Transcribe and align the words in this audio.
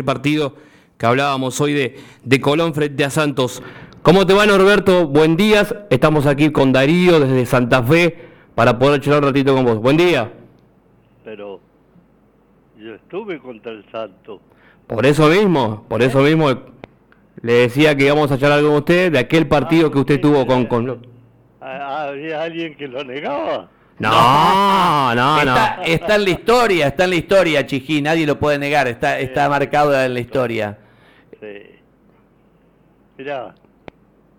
el 0.00 0.04
partido 0.04 0.54
que 0.98 1.06
hablábamos 1.06 1.60
hoy 1.60 1.72
de, 1.74 1.98
de 2.24 2.40
Colón 2.40 2.74
frente 2.74 3.04
a 3.04 3.10
Santos. 3.10 3.62
¿Cómo 4.02 4.26
te 4.26 4.34
va 4.34 4.46
Norberto? 4.46 5.06
Buen 5.06 5.36
día. 5.36 5.86
Estamos 5.90 6.26
aquí 6.26 6.50
con 6.50 6.72
Darío 6.72 7.20
desde 7.20 7.44
Santa 7.46 7.82
Fe 7.82 8.18
para 8.54 8.78
poder 8.78 9.00
charlar 9.00 9.22
un 9.22 9.28
ratito 9.28 9.54
con 9.54 9.64
vos. 9.64 9.78
Buen 9.78 9.96
día. 9.98 10.32
Pero 11.22 11.60
yo 12.78 12.94
estuve 12.94 13.38
contra 13.38 13.72
el 13.72 13.84
Santos. 13.92 14.40
Por 14.86 15.04
eso 15.04 15.28
mismo, 15.28 15.84
por 15.88 16.02
eso 16.02 16.20
mismo 16.22 16.50
le 17.42 17.52
decía 17.52 17.94
que 17.94 18.06
íbamos 18.06 18.32
a 18.32 18.38
charlar 18.38 18.62
con 18.62 18.72
usted 18.72 19.12
de 19.12 19.18
aquel 19.18 19.46
partido 19.46 19.90
que 19.90 19.98
usted 19.98 20.20
tuvo 20.20 20.46
con... 20.46 20.66
con... 20.66 21.06
¿Había 21.60 22.42
alguien 22.42 22.74
que 22.74 22.88
lo 22.88 23.04
negaba? 23.04 23.68
No, 24.00 25.14
no, 25.14 25.44
no. 25.44 25.52
Está, 25.52 25.82
está 25.84 26.16
en 26.16 26.24
la 26.24 26.30
historia, 26.30 26.86
está 26.88 27.04
en 27.04 27.10
la 27.10 27.16
historia, 27.16 27.66
Chijí, 27.66 28.00
nadie 28.00 28.26
lo 28.26 28.38
puede 28.38 28.58
negar, 28.58 28.88
está, 28.88 29.20
está 29.20 29.48
marcado 29.48 29.94
en 30.02 30.14
la 30.14 30.20
historia. 30.20 30.78
Sí. 31.38 31.78
Mirá, 33.18 33.54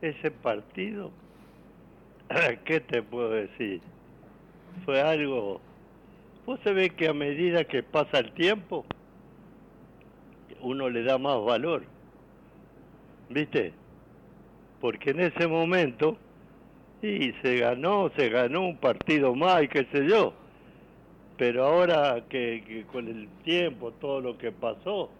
ese 0.00 0.30
partido, 0.30 1.10
¿qué 2.64 2.80
te 2.80 3.02
puedo 3.02 3.30
decir? 3.30 3.82
Fue 4.86 5.00
algo... 5.00 5.60
Vos 6.46 6.58
se 6.64 6.90
que 6.90 7.08
a 7.08 7.12
medida 7.12 7.64
que 7.64 7.82
pasa 7.82 8.18
el 8.18 8.32
tiempo, 8.32 8.84
uno 10.62 10.88
le 10.88 11.04
da 11.04 11.18
más 11.18 11.40
valor. 11.44 11.84
¿Viste? 13.28 13.74
Porque 14.80 15.10
en 15.10 15.20
ese 15.20 15.46
momento 15.46 16.16
y 17.02 17.34
se 17.42 17.56
ganó, 17.56 18.10
se 18.16 18.28
ganó 18.28 18.62
un 18.62 18.76
partido 18.76 19.34
más 19.34 19.64
y 19.64 19.68
qué 19.68 19.86
sé 19.92 20.06
yo. 20.06 20.32
Pero 21.36 21.66
ahora 21.66 22.22
que, 22.28 22.84
con 22.92 23.08
el 23.08 23.28
tiempo, 23.44 23.90
todo 24.00 24.20
lo 24.20 24.38
que 24.38 24.52
pasó, 24.52 25.10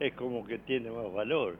es 0.00 0.12
como 0.14 0.44
que 0.44 0.58
tiene 0.58 0.90
más 0.90 1.12
valor. 1.12 1.56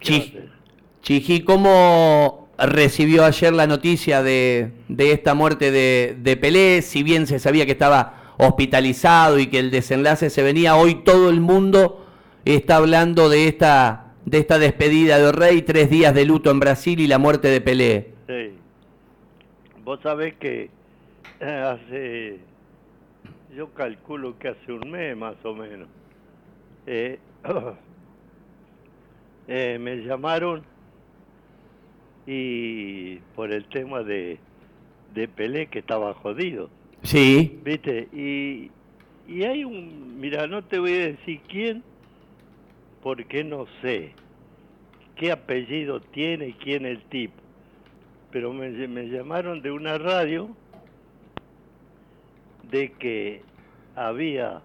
Chiji, 0.00 1.42
¿cómo 1.42 2.48
recibió 2.56 3.24
ayer 3.24 3.52
la 3.52 3.66
noticia 3.66 4.22
de, 4.22 4.70
de 4.88 5.12
esta 5.12 5.34
muerte 5.34 5.70
de, 5.70 6.16
de, 6.18 6.36
Pelé? 6.36 6.80
Si 6.80 7.02
bien 7.02 7.26
se 7.26 7.38
sabía 7.38 7.66
que 7.66 7.72
estaba 7.72 8.34
hospitalizado 8.38 9.38
y 9.38 9.48
que 9.48 9.58
el 9.58 9.70
desenlace 9.70 10.30
se 10.30 10.42
venía, 10.42 10.76
hoy 10.76 11.02
todo 11.04 11.28
el 11.28 11.40
mundo 11.40 12.06
está 12.46 12.76
hablando 12.76 13.28
de 13.28 13.48
esta, 13.48 14.14
de 14.24 14.38
esta 14.38 14.58
despedida 14.58 15.18
de 15.18 15.32
Rey, 15.32 15.62
tres 15.62 15.90
días 15.90 16.14
de 16.14 16.24
luto 16.24 16.50
en 16.50 16.60
Brasil 16.60 17.00
y 17.00 17.06
la 17.06 17.18
muerte 17.18 17.48
de 17.48 17.60
Pelé. 17.60 18.13
Vos 19.84 20.00
sabés 20.02 20.34
que 20.36 20.70
eh, 21.40 21.44
hace, 21.44 22.38
yo 23.54 23.68
calculo 23.74 24.38
que 24.38 24.48
hace 24.48 24.72
un 24.72 24.90
mes 24.90 25.14
más 25.14 25.36
o 25.44 25.54
menos, 25.54 25.88
eh, 26.86 27.18
eh, 29.48 29.78
me 29.78 29.96
llamaron 29.96 30.62
y 32.26 33.16
por 33.36 33.52
el 33.52 33.66
tema 33.66 34.02
de, 34.02 34.38
de 35.12 35.28
Pelé 35.28 35.66
que 35.66 35.80
estaba 35.80 36.14
jodido. 36.14 36.70
Sí. 37.02 37.60
¿Viste? 37.62 38.08
Y, 38.10 38.70
y 39.28 39.42
hay 39.44 39.64
un, 39.64 40.18
mira, 40.18 40.46
no 40.46 40.64
te 40.64 40.78
voy 40.78 40.92
a 40.92 41.06
decir 41.08 41.42
quién, 41.46 41.82
porque 43.02 43.44
no 43.44 43.66
sé 43.82 44.12
qué 45.16 45.30
apellido 45.30 46.00
tiene 46.00 46.48
y 46.48 46.52
quién 46.54 46.86
el 46.86 47.02
tipo 47.02 47.43
pero 48.34 48.52
me, 48.52 48.68
llamaron 49.06 49.62
de 49.62 49.70
una 49.70 49.96
radio 49.96 50.48
de 52.68 52.90
que 52.90 53.42
había 53.94 54.60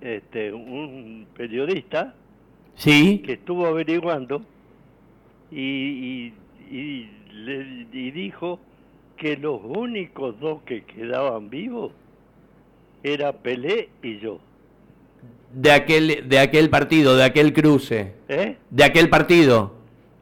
este, 0.00 0.52
un 0.52 1.26
periodista 1.36 2.14
sí. 2.76 3.22
que 3.26 3.32
estuvo 3.32 3.66
averiguando 3.66 4.40
y, 5.50 6.32
y, 6.70 7.10
y, 7.92 8.10
dijo 8.12 8.60
que 9.16 9.36
los 9.36 9.60
únicos 9.64 10.38
dos 10.38 10.62
que 10.62 10.84
quedaban 10.84 11.50
vivos 11.50 11.90
era 13.02 13.32
Pelé 13.32 13.88
y 14.00 14.20
yo. 14.20 14.38
De 15.52 15.72
aquel, 15.72 16.28
de 16.28 16.38
aquel 16.38 16.70
partido, 16.70 17.16
de 17.16 17.24
aquel 17.24 17.52
cruce. 17.52 18.14
¿Eh? 18.28 18.58
De 18.70 18.84
aquel 18.84 19.10
partido. 19.10 19.74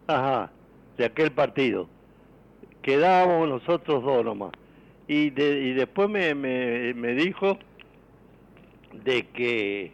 Ajá, 0.07 0.51
de 0.97 1.05
aquel 1.05 1.31
partido 1.31 1.95
quedábamos 2.87 3.49
nosotros 3.49 4.05
dos 4.05 4.25
nomás. 4.25 4.53
Y, 5.09 5.33
y 5.41 5.73
después 5.73 6.09
me, 6.09 6.37
me, 6.37 7.15
dijo 7.15 7.59
de 9.05 9.27
que, 9.27 9.91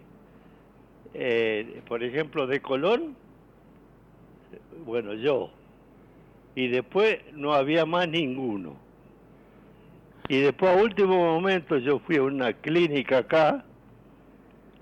eh, 1.15 1.81
por 1.89 2.05
ejemplo, 2.05 2.47
de 2.47 2.61
Colón, 2.61 3.17
bueno, 4.85 5.15
yo, 5.15 5.51
y 6.55 6.69
después 6.69 7.19
no 7.33 7.55
había 7.55 7.87
más 7.87 8.09
ninguno. 8.09 8.77
Y 10.29 10.41
después 10.41 10.77
a 10.77 10.83
último 10.83 11.17
momento 11.17 11.79
yo 11.79 11.99
fui 11.99 12.17
a 12.17 12.23
una 12.23 12.53
clínica 12.53 13.19
acá 13.19 13.65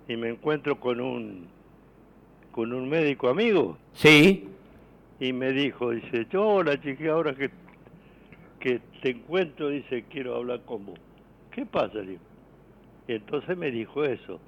y 0.09 0.17
me 0.17 0.31
encuentro 0.31 0.81
con 0.81 1.01
un 1.01 1.49
con 2.51 2.73
un 2.73 2.89
médico 2.89 3.29
amigo. 3.29 3.79
Sí. 3.93 4.49
Y 5.21 5.33
me 5.33 5.53
dijo, 5.53 5.91
dice, 5.91 6.27
yo 6.31 6.63
la 6.65 6.81
chiquilla 6.81 7.13
ahora 7.13 7.35
que 7.35 7.51
que 8.61 8.81
te 9.03 9.11
encuentro, 9.11 9.71
dice, 9.71 10.05
quiero 10.11 10.37
hablar 10.37 10.61
con 10.65 10.87
vos. 10.87 10.99
¿Qué 11.51 11.67
pasa? 11.67 11.99
Y 12.03 12.19
entonces 13.13 13.57
me 13.57 13.71
dijo 13.71 14.05
eso, 14.05 14.39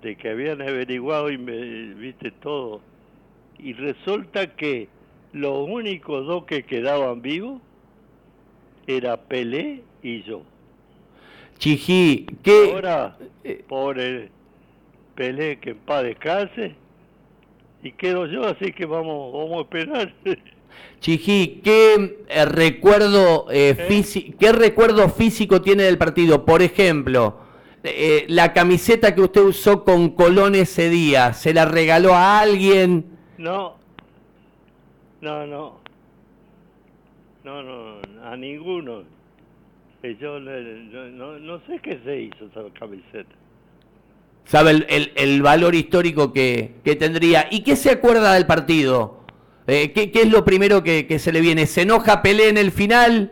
de 0.00 0.16
que 0.16 0.30
habían 0.30 0.62
averiguado 0.62 1.30
y 1.30 1.36
me 1.36 1.94
viste 1.94 2.30
todo. 2.30 2.80
Y 3.58 3.74
resulta 3.74 4.56
que 4.56 4.88
los 5.32 5.68
únicos 5.68 6.26
dos 6.26 6.44
que 6.44 6.62
quedaban 6.62 7.20
vivos 7.20 7.60
era 8.86 9.16
Pelé 9.18 9.82
y 10.02 10.22
yo. 10.22 10.42
Chiji, 11.58 12.26
¿qué? 12.42 12.72
Ahora, 12.72 13.18
pobre 13.68 14.30
Pelé, 15.14 15.58
que 15.58 15.70
en 15.70 15.78
paz 15.78 16.04
descanse, 16.04 16.74
y 17.82 17.92
quedo 17.92 18.26
yo, 18.26 18.46
así 18.46 18.72
que 18.72 18.86
vamos, 18.86 19.32
vamos 19.32 19.58
a 19.58 19.60
esperar. 19.60 20.14
Chiji, 21.00 21.62
¿qué 21.64 22.18
eh, 22.28 22.44
recuerdo 22.44 23.46
eh, 23.50 23.74
físico, 23.88 24.36
qué 24.38 24.52
recuerdo 24.52 25.08
físico 25.08 25.62
tiene 25.62 25.84
del 25.84 25.96
partido? 25.96 26.44
Por 26.44 26.60
ejemplo, 26.60 27.38
eh, 27.82 28.26
la 28.28 28.52
camiseta 28.52 29.14
que 29.14 29.22
usted 29.22 29.40
usó 29.40 29.82
con 29.82 30.10
Colón 30.10 30.54
ese 30.54 30.90
día, 30.90 31.32
¿se 31.32 31.54
la 31.54 31.64
regaló 31.64 32.14
a 32.14 32.40
alguien? 32.40 33.06
No, 33.38 33.76
no, 35.22 35.46
no, 35.46 35.80
no, 37.44 37.62
no, 37.62 38.00
a 38.22 38.36
ninguno. 38.36 39.04
Yo 40.02 40.40
no, 40.40 41.60
sé 41.66 41.78
qué 41.82 42.00
se 42.04 42.22
hizo 42.22 42.46
esa 42.46 42.62
camiseta. 42.78 43.34
¿Sabe 44.44 44.70
el, 44.70 45.12
el, 45.14 45.42
valor 45.42 45.74
histórico 45.74 46.32
que, 46.32 46.74
que 46.84 46.96
tendría? 46.96 47.46
¿Y 47.50 47.62
qué 47.62 47.76
se 47.76 47.90
acuerda 47.90 48.34
del 48.34 48.46
partido? 48.46 49.19
Eh, 49.72 49.92
¿qué, 49.92 50.10
es 50.12 50.28
lo 50.28 50.44
primero 50.44 50.82
que, 50.82 51.18
se 51.20 51.30
le 51.30 51.40
viene? 51.40 51.64
¿Se 51.64 51.82
enoja 51.82 52.22
Pelé 52.22 52.48
en 52.48 52.58
el 52.58 52.72
final? 52.72 53.30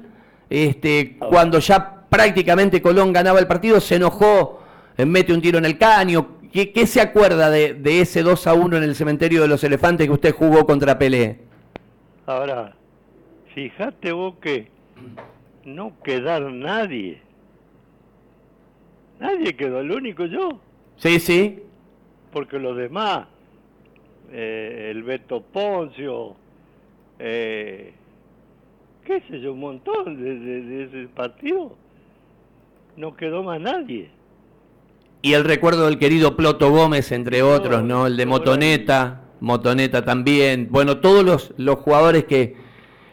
Este, 0.48 1.16
cuando 1.18 1.58
ya 1.58 2.04
prácticamente 2.08 2.80
Colón 2.80 3.12
ganaba 3.12 3.40
el 3.40 3.48
partido, 3.48 3.80
se 3.80 3.96
enojó, 3.96 4.62
eh, 4.96 5.04
mete 5.04 5.32
un 5.32 5.42
tiro 5.42 5.58
en 5.58 5.64
el 5.64 5.76
caño. 5.78 6.38
¿Qué, 6.52 6.86
se 6.86 7.00
acuerda 7.00 7.50
de, 7.50 8.00
ese 8.00 8.22
2 8.22 8.46
a 8.46 8.54
1 8.54 8.76
en 8.76 8.82
el 8.84 8.94
cementerio 8.94 9.42
de 9.42 9.48
los 9.48 9.64
elefantes 9.64 10.06
que 10.06 10.12
usted 10.12 10.32
jugó 10.32 10.64
contra 10.64 10.96
Pelé? 10.96 11.40
Ahora, 12.24 12.72
fíjate 13.52 14.12
vos 14.12 14.36
que 14.40 14.68
no 15.64 15.92
quedaron 16.04 16.60
nadie. 16.60 17.20
Nadie 19.18 19.56
quedó, 19.56 19.80
el 19.80 19.90
único 19.90 20.24
yo. 20.26 20.60
Sí, 20.98 21.18
sí. 21.18 21.64
Porque 22.32 22.60
los 22.60 22.76
demás 22.76 23.26
eh, 24.32 24.88
el 24.90 25.02
Beto 25.02 25.42
Poncio, 25.42 26.36
eh, 27.18 27.92
qué 29.04 29.22
sé 29.28 29.40
yo, 29.40 29.52
un 29.52 29.60
montón 29.60 30.22
de, 30.22 30.84
ese 30.84 31.08
partido. 31.08 31.76
No 32.96 33.16
quedó 33.16 33.42
más 33.42 33.60
nadie. 33.60 34.10
Y 35.22 35.32
el 35.32 35.44
recuerdo 35.44 35.86
del 35.86 35.98
querido 35.98 36.36
Ploto 36.36 36.70
Gómez, 36.70 37.10
entre 37.12 37.42
otros, 37.42 37.82
¿no? 37.82 38.06
El 38.06 38.16
de 38.16 38.26
Motoneta, 38.26 39.22
Motoneta 39.40 40.04
también. 40.04 40.68
Bueno, 40.70 40.98
todos 40.98 41.24
los, 41.24 41.54
los 41.56 41.78
jugadores 41.78 42.24
que, 42.24 42.56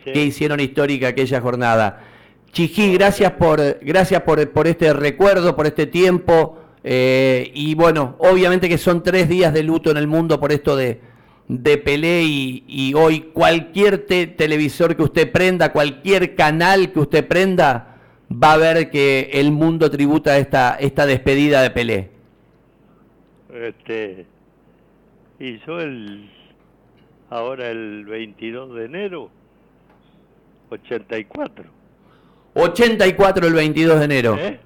que 0.04 0.24
hicieron 0.24 0.60
histórica 0.60 1.10
aquella 1.10 1.42
jornada. 1.42 2.04
Chijí, 2.52 2.94
gracias 2.94 3.34
por, 3.34 3.80
gracias 3.82 4.22
por, 4.22 4.50
por 4.52 4.68
este 4.68 4.94
recuerdo, 4.94 5.56
por 5.56 5.66
este 5.68 5.88
tiempo. 5.88 6.58
Eh, 6.88 7.50
y 7.56 7.74
bueno, 7.74 8.16
obviamente 8.20 8.70
que 8.70 8.78
son 8.78 9.02
tres 9.02 9.28
días 9.28 9.52
de 9.52 9.64
luto 9.64 9.90
en 9.90 9.98
el 9.98 10.06
mundo 10.06 10.40
por 10.40 10.52
esto 10.52 10.76
de, 10.76 11.02
de 11.48 11.80
Pelé 11.80 12.22
y, 12.24 12.94
hoy 12.94 13.22
cualquier 13.34 14.06
televisor 14.06 14.96
que 14.96 15.02
usted 15.02 15.32
prenda, 15.32 15.72
cualquier 15.72 16.36
canal 16.36 16.92
que 16.92 17.00
usted 17.00 17.28
prenda, 17.28 17.98
va 18.32 18.54
a 18.54 18.58
ver 18.58 18.92
que 18.92 19.32
el 19.34 19.52
mundo 19.52 19.90
tributa 19.90 20.38
esta, 20.38 20.76
esta 20.76 21.08
despedida 21.08 21.64
de 21.64 21.72
Pelé. 21.72 22.12
este, 23.52 24.28
hizo 25.40 25.82
el, 25.82 26.30
ahora 27.32 27.72
el 27.72 28.06
22 28.06 28.76
de 28.76 28.86
enero, 28.86 29.32
84. 30.70 31.66
84 32.54 33.48
el 33.48 33.54
22 33.56 33.98
de 33.98 34.06
enero. 34.06 34.38
¿Eh? 34.38 34.60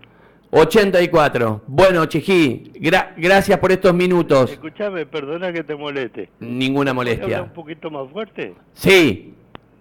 84. 0.51 1.61
Bueno, 1.67 2.05
Chijí, 2.05 2.71
gra- 2.75 3.13
gracias 3.17 3.59
por 3.59 3.71
estos 3.71 3.93
minutos. 3.93 4.51
Escúchame, 4.51 5.05
perdona 5.05 5.53
que 5.53 5.63
te 5.63 5.75
moleste. 5.75 6.29
Ninguna 6.39 6.93
¿Puedes 6.93 7.13
hablar 7.21 7.27
molestia. 7.29 7.43
un 7.43 7.53
poquito 7.53 7.91
más 7.91 8.11
fuerte? 8.11 8.53
Sí, 8.73 9.33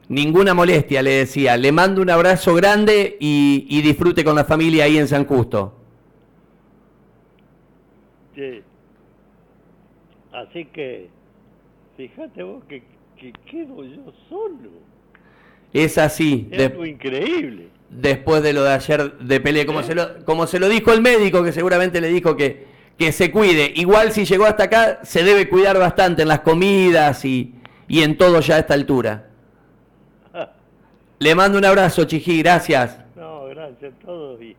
ninguna 0.08 0.52
molestia, 0.54 1.02
le 1.02 1.10
decía. 1.10 1.56
Le 1.56 1.72
mando 1.72 2.02
un 2.02 2.10
abrazo 2.10 2.54
grande 2.54 3.16
y, 3.18 3.66
y 3.68 3.80
disfrute 3.82 4.22
con 4.24 4.36
la 4.36 4.44
familia 4.44 4.84
ahí 4.84 4.98
en 4.98 5.08
San 5.08 5.24
Justo. 5.24 5.74
Sí. 8.34 8.62
Así 10.32 10.66
que, 10.66 11.08
fíjate 11.96 12.42
vos 12.42 12.62
que, 12.68 12.82
que 13.18 13.32
quedo 13.50 13.82
yo 13.84 14.12
solo. 14.28 14.70
Es 15.72 15.98
así. 15.98 16.46
Es 16.50 16.78
de- 16.78 16.88
increíble. 16.88 17.68
Después 17.90 18.42
de 18.42 18.52
lo 18.52 18.64
de 18.64 18.72
ayer 18.72 19.18
de 19.18 19.40
Pelé, 19.40 19.66
como, 19.66 19.82
se 19.82 19.94
lo, 19.94 20.24
como 20.24 20.46
se 20.46 20.58
lo 20.58 20.68
dijo 20.68 20.92
el 20.92 21.00
médico, 21.00 21.42
que 21.42 21.52
seguramente 21.52 22.00
le 22.00 22.08
dijo 22.08 22.36
que, 22.36 22.66
que 22.98 23.12
se 23.12 23.30
cuide. 23.30 23.72
Igual 23.76 24.12
si 24.12 24.24
llegó 24.24 24.46
hasta 24.46 24.64
acá, 24.64 25.00
se 25.02 25.22
debe 25.22 25.48
cuidar 25.48 25.78
bastante 25.78 26.22
en 26.22 26.28
las 26.28 26.40
comidas 26.40 27.24
y, 27.24 27.54
y 27.86 28.02
en 28.02 28.16
todo 28.16 28.40
ya 28.40 28.56
a 28.56 28.58
esta 28.58 28.74
altura. 28.74 29.28
Le 31.18 31.34
mando 31.34 31.58
un 31.58 31.64
abrazo, 31.64 32.04
Chijí, 32.04 32.42
gracias. 32.42 32.98
No, 33.16 33.46
gracias 33.46 33.92
a 33.92 34.06
todos 34.06 34.40
y 34.42 34.56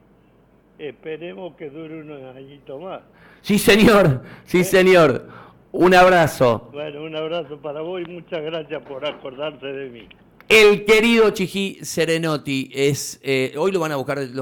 esperemos 0.77 1.55
que 1.55 1.69
dure 1.69 2.01
unos 2.01 2.35
añitos 2.35 2.81
más. 2.81 3.01
Sí, 3.41 3.57
señor, 3.57 4.23
sí, 4.45 4.63
señor. 4.63 5.27
Un 5.71 5.93
abrazo. 5.93 6.69
Bueno, 6.73 7.03
un 7.03 7.15
abrazo 7.15 7.57
para 7.57 7.81
vos 7.81 8.01
y 8.01 8.09
muchas 8.09 8.41
gracias 8.41 8.81
por 8.83 9.05
acordarse 9.05 9.67
de 9.67 9.89
mí. 9.89 10.09
El 10.49 10.83
querido 10.83 11.29
Chijí 11.29 11.77
Serenotti 11.83 12.71
es, 12.73 13.19
eh, 13.21 13.53
hoy 13.55 13.71
lo 13.71 13.79
van 13.79 13.91
a 13.91 13.97
buscar 13.97 14.17
los 14.17 14.31